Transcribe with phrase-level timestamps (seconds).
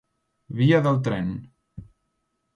[0.61, 1.29] Via del tren.